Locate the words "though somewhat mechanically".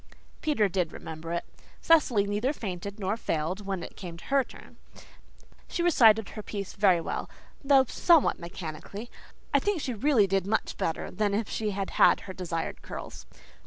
7.63-9.11